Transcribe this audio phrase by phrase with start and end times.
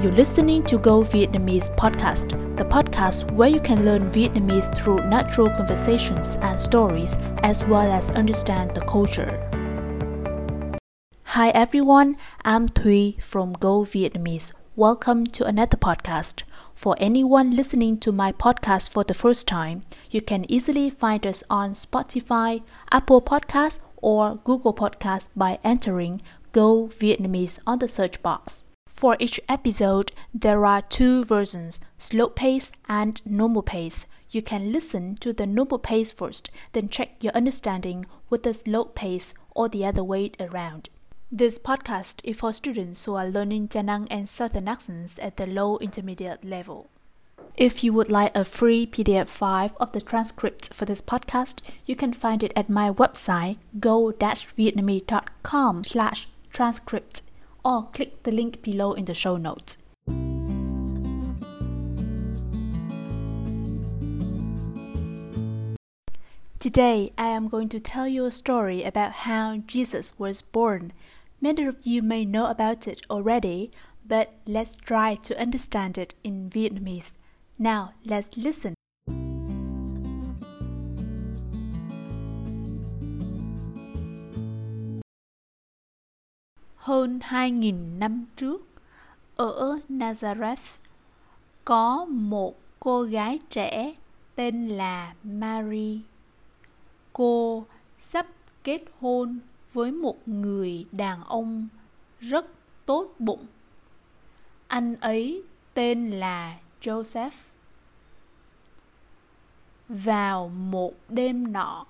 [0.00, 5.50] You're listening to Go Vietnamese podcast, the podcast where you can learn Vietnamese through natural
[5.50, 9.42] conversations and stories, as well as understand the culture.
[11.24, 14.52] Hi everyone, I'm Thuy from Go Vietnamese.
[14.76, 16.44] Welcome to another podcast.
[16.76, 21.42] For anyone listening to my podcast for the first time, you can easily find us
[21.50, 22.62] on Spotify,
[22.92, 26.22] Apple Podcasts, or Google Podcasts by entering
[26.52, 28.64] Go Vietnamese on the search box.
[28.98, 34.06] For each episode, there are two versions slow pace and normal pace.
[34.28, 38.86] You can listen to the normal pace first, then check your understanding with the slow
[38.86, 40.88] pace or the other way around.
[41.30, 45.78] This podcast is for students who are learning Da and Southern accents at the low
[45.78, 46.88] intermediate level.
[47.56, 51.94] If you would like a free PDF file of the transcript for this podcast, you
[51.94, 57.22] can find it at my website go-vietnamese.com slash transcript
[57.64, 59.78] or click the link below in the show notes.
[66.58, 70.92] Today, I am going to tell you a story about how Jesus was born.
[71.40, 73.70] Many of you may know about it already,
[74.04, 77.14] but let's try to understand it in Vietnamese.
[77.58, 78.77] Now, let's listen.
[86.88, 88.66] Hơn 2.000 năm trước,
[89.36, 90.76] ở Nazareth,
[91.64, 93.94] có một cô gái trẻ
[94.34, 96.00] tên là Mary.
[97.12, 97.66] Cô
[97.98, 98.26] sắp
[98.64, 99.38] kết hôn
[99.72, 101.68] với một người đàn ông
[102.20, 102.46] rất
[102.86, 103.46] tốt bụng.
[104.66, 105.42] Anh ấy
[105.74, 107.48] tên là Joseph.
[109.88, 111.86] Vào một đêm nọ,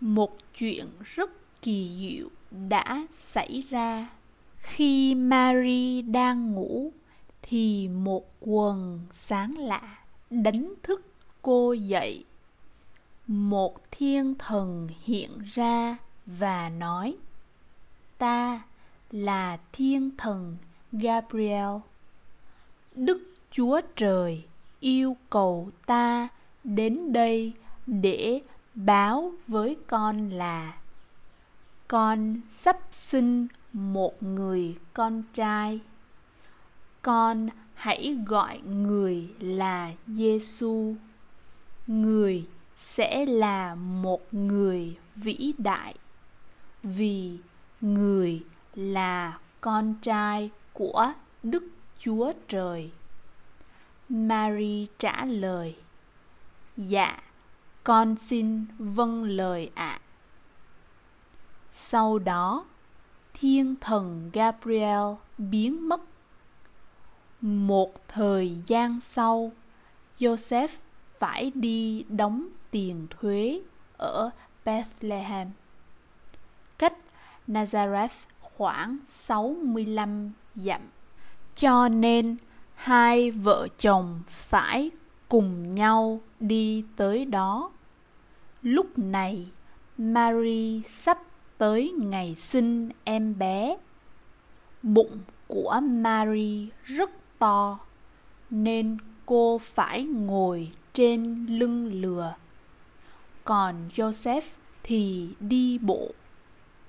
[0.00, 1.30] một chuyện rất
[1.62, 4.08] kỳ diệu đã xảy ra.
[4.58, 6.92] Khi Mary đang ngủ,
[7.42, 9.98] thì một quần sáng lạ
[10.30, 11.06] đánh thức
[11.42, 12.24] cô dậy.
[13.26, 17.16] Một thiên thần hiện ra và nói,
[18.18, 18.62] ta
[19.10, 20.56] là thiên thần
[20.92, 21.76] gabriel.
[22.94, 24.44] Đức chúa trời
[24.80, 26.28] yêu cầu ta
[26.64, 27.52] đến đây
[27.86, 28.40] để
[28.74, 30.78] báo với con là
[31.88, 35.80] con sắp sinh một người con trai
[37.06, 40.94] con hãy gọi người là Giêsu.
[41.86, 45.94] Người sẽ là một người vĩ đại
[46.82, 47.38] vì
[47.80, 51.64] người là con trai của Đức
[51.98, 52.90] Chúa Trời.
[54.08, 55.76] Mary trả lời:
[56.76, 57.18] Dạ,
[57.84, 59.86] con xin vâng lời ạ.
[59.86, 60.05] À.
[61.78, 62.64] Sau đó,
[63.34, 66.00] thiên thần Gabriel biến mất.
[67.40, 69.52] Một thời gian sau,
[70.18, 70.68] Joseph
[71.18, 73.60] phải đi đóng tiền thuế
[73.96, 74.30] ở
[74.64, 75.50] Bethlehem,
[76.78, 76.96] cách
[77.48, 80.80] Nazareth khoảng 65 dặm.
[81.54, 82.36] Cho nên
[82.74, 84.90] hai vợ chồng phải
[85.28, 87.70] cùng nhau đi tới đó.
[88.62, 89.50] Lúc này,
[89.98, 91.18] Mary sắp
[91.58, 93.76] tới ngày sinh em bé.
[94.82, 97.78] Bụng của Mary rất to
[98.50, 102.34] nên cô phải ngồi trên lưng lừa.
[103.44, 104.42] Còn Joseph
[104.82, 106.10] thì đi bộ.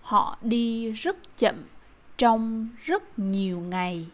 [0.00, 1.54] Họ đi rất chậm
[2.16, 4.06] trong rất nhiều ngày.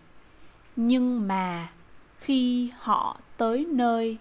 [0.76, 1.68] Nhưng mà
[2.18, 4.16] khi họ tới nơi,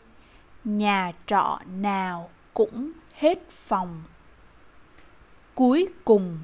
[0.64, 4.04] nhà trọ nào cũng hết phòng
[5.60, 6.40] cuối cùng,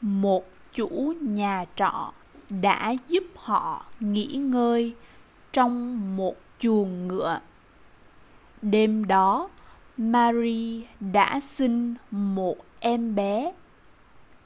[0.00, 2.12] một chủ nhà trọ
[2.48, 4.94] đã giúp họ nghỉ ngơi
[5.52, 7.40] trong một chuồng ngựa.
[8.62, 9.48] Đêm đó,
[9.96, 13.52] Mary đã sinh một em bé.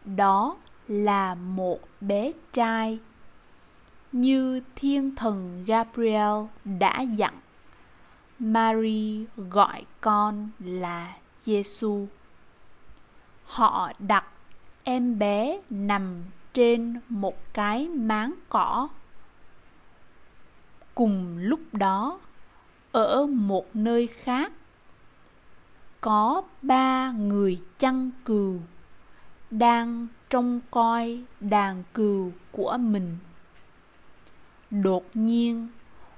[0.04, 0.56] Đó
[0.88, 2.98] là một bé trai.
[4.12, 7.34] Như thiên thần Gabriel đã dặn,
[8.38, 12.06] Mary gọi con là Giêsu
[13.56, 14.24] họ đặt
[14.84, 18.88] em bé nằm trên một cái máng cỏ.
[20.94, 22.20] Cùng lúc đó,
[22.92, 24.52] ở một nơi khác,
[26.00, 28.60] có ba người chăn cừu
[29.50, 33.16] đang trông coi đàn cừu của mình.
[34.70, 35.68] Đột nhiên,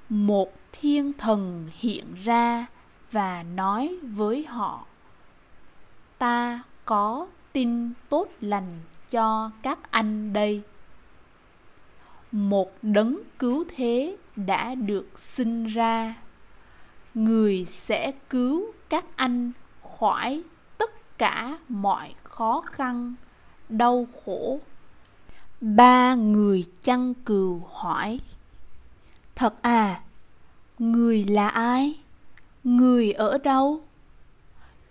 [0.08, 2.66] một thiên thần hiện ra
[3.10, 4.84] và nói với họ,
[6.18, 8.80] ta có tin tốt lành
[9.10, 10.62] cho các anh đây.
[12.32, 16.14] Một đấng cứu thế đã được sinh ra.
[17.14, 19.52] Người sẽ cứu các anh
[19.98, 20.42] khỏi
[20.78, 23.14] tất cả mọi khó khăn,
[23.68, 24.60] đau khổ.
[25.60, 28.20] Ba người chăn cừu hỏi,
[29.36, 30.02] thật à
[30.78, 32.00] người là ai?
[32.64, 33.87] Người ở đâu?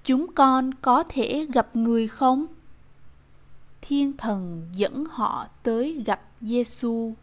[0.07, 2.45] Chúng con có thể gặp người không?
[3.81, 7.13] Thiên thần dẫn họ tới gặp giêsu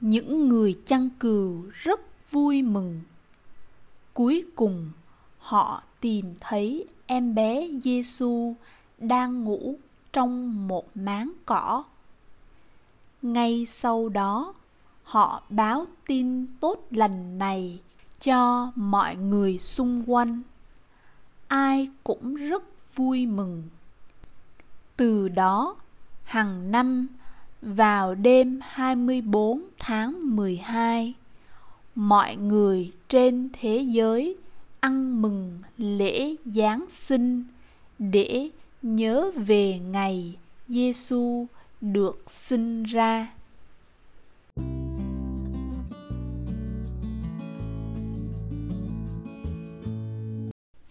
[0.00, 2.00] những người chăn cừu rất
[2.30, 3.00] vui mừng.
[4.14, 4.90] Cuối cùng,
[5.38, 8.54] họ tìm thấy em bé giêsu
[8.98, 9.78] đang ngủ
[10.12, 11.84] trong một máng cỏ.
[13.22, 14.54] Ngay sau đó,
[15.02, 17.80] họ báo tin tốt lành này
[18.20, 20.42] cho mọi người xung quanh
[21.50, 22.62] ai cũng rất
[22.94, 23.62] vui mừng
[24.96, 25.76] từ đó,
[26.24, 27.08] hàng năm,
[27.62, 31.14] vào đêm 24 tháng 12
[31.94, 34.36] mọi người trên thế giới
[34.80, 37.44] ăn mừng lễ Giáng sinh
[37.98, 38.48] để
[38.82, 40.36] nhớ về ngày
[40.68, 41.46] Giêsu
[41.80, 43.28] được sinh ra.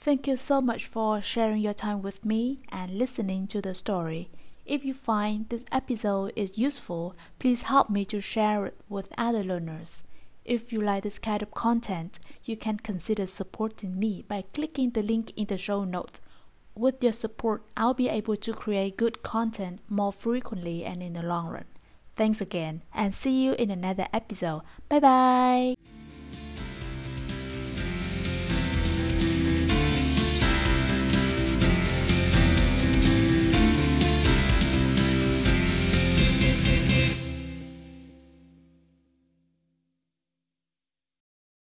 [0.09, 4.31] Thank you so much for sharing your time with me and listening to the story.
[4.65, 9.43] If you find this episode is useful, please help me to share it with other
[9.43, 10.01] learners.
[10.43, 15.03] If you like this kind of content, you can consider supporting me by clicking the
[15.03, 16.21] link in the show notes.
[16.73, 21.21] With your support, I'll be able to create good content more frequently and in the
[21.21, 21.65] long run.
[22.15, 24.63] Thanks again, and see you in another episode.
[24.89, 25.98] Bye bye!